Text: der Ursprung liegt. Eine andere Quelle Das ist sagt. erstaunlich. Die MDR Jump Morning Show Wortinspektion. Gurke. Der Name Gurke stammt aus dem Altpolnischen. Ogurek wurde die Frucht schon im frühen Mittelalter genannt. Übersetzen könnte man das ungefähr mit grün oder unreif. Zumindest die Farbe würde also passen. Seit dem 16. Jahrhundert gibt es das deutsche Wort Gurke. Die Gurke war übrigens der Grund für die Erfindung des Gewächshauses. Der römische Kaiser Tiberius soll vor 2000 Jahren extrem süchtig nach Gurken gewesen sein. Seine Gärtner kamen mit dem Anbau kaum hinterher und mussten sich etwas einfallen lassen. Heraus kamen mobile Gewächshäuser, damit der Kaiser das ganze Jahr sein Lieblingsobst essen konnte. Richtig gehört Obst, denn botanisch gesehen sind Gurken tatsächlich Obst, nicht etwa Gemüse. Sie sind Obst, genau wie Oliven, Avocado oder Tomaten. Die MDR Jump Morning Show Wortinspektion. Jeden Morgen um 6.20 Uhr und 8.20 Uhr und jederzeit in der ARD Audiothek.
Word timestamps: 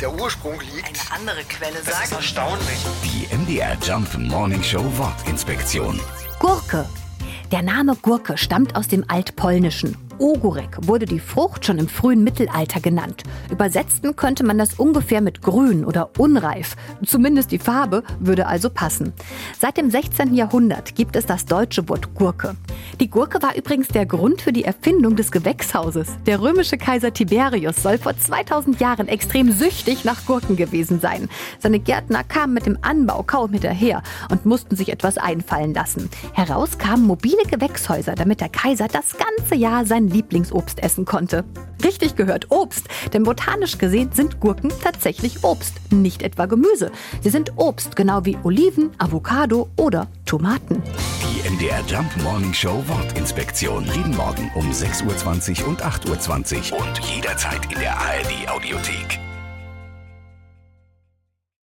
der 0.00 0.12
Ursprung 0.12 0.60
liegt. 0.60 0.86
Eine 0.88 1.20
andere 1.20 1.44
Quelle 1.44 1.74
Das 1.84 1.88
ist 1.88 2.10
sagt. 2.10 2.12
erstaunlich. 2.12 2.78
Die 3.04 3.34
MDR 3.34 3.76
Jump 3.82 4.16
Morning 4.18 4.62
Show 4.62 4.84
Wortinspektion. 4.96 6.00
Gurke. 6.38 6.86
Der 7.52 7.62
Name 7.62 7.96
Gurke 7.96 8.36
stammt 8.36 8.76
aus 8.76 8.88
dem 8.88 9.04
Altpolnischen. 9.08 9.96
Ogurek 10.18 10.78
wurde 10.82 11.04
die 11.04 11.20
Frucht 11.20 11.66
schon 11.66 11.78
im 11.78 11.88
frühen 11.88 12.24
Mittelalter 12.24 12.80
genannt. 12.80 13.24
Übersetzen 13.50 14.16
könnte 14.16 14.44
man 14.44 14.56
das 14.56 14.74
ungefähr 14.74 15.20
mit 15.20 15.42
grün 15.42 15.84
oder 15.84 16.10
unreif. 16.18 16.74
Zumindest 17.04 17.52
die 17.52 17.58
Farbe 17.58 18.02
würde 18.18 18.46
also 18.46 18.70
passen. 18.70 19.12
Seit 19.58 19.76
dem 19.76 19.90
16. 19.90 20.34
Jahrhundert 20.34 20.94
gibt 20.94 21.16
es 21.16 21.26
das 21.26 21.44
deutsche 21.44 21.88
Wort 21.88 22.14
Gurke. 22.14 22.56
Die 23.00 23.10
Gurke 23.10 23.42
war 23.42 23.56
übrigens 23.56 23.88
der 23.88 24.06
Grund 24.06 24.40
für 24.40 24.52
die 24.52 24.64
Erfindung 24.64 25.16
des 25.16 25.30
Gewächshauses. 25.30 26.08
Der 26.24 26.40
römische 26.40 26.78
Kaiser 26.78 27.12
Tiberius 27.12 27.82
soll 27.82 27.98
vor 27.98 28.16
2000 28.16 28.80
Jahren 28.80 29.08
extrem 29.08 29.52
süchtig 29.52 30.04
nach 30.04 30.24
Gurken 30.24 30.56
gewesen 30.56 31.00
sein. 31.00 31.28
Seine 31.58 31.78
Gärtner 31.78 32.24
kamen 32.24 32.54
mit 32.54 32.64
dem 32.64 32.78
Anbau 32.80 33.22
kaum 33.22 33.52
hinterher 33.52 34.02
und 34.30 34.46
mussten 34.46 34.76
sich 34.76 34.90
etwas 34.90 35.18
einfallen 35.18 35.74
lassen. 35.74 36.08
Heraus 36.32 36.78
kamen 36.78 37.06
mobile 37.06 37.42
Gewächshäuser, 37.50 38.14
damit 38.14 38.40
der 38.40 38.48
Kaiser 38.48 38.88
das 38.88 39.16
ganze 39.16 39.54
Jahr 39.54 39.84
sein 40.06 40.08
Lieblingsobst 40.08 40.82
essen 40.82 41.04
konnte. 41.04 41.44
Richtig 41.84 42.16
gehört 42.16 42.50
Obst, 42.50 42.86
denn 43.12 43.24
botanisch 43.24 43.78
gesehen 43.78 44.10
sind 44.12 44.40
Gurken 44.40 44.72
tatsächlich 44.82 45.44
Obst, 45.44 45.74
nicht 45.90 46.22
etwa 46.22 46.46
Gemüse. 46.46 46.90
Sie 47.20 47.30
sind 47.30 47.52
Obst, 47.56 47.96
genau 47.96 48.24
wie 48.24 48.38
Oliven, 48.42 48.90
Avocado 48.98 49.68
oder 49.76 50.08
Tomaten. 50.24 50.82
Die 51.22 51.48
MDR 51.48 51.82
Jump 51.86 52.10
Morning 52.22 52.54
Show 52.54 52.82
Wortinspektion. 52.86 53.84
Jeden 53.94 54.16
Morgen 54.16 54.50
um 54.54 54.70
6.20 54.70 55.62
Uhr 55.62 55.68
und 55.68 55.84
8.20 55.84 56.72
Uhr 56.72 56.78
und 56.80 56.98
jederzeit 57.00 57.72
in 57.72 57.78
der 57.78 57.96
ARD 57.96 58.48
Audiothek. 58.48 59.25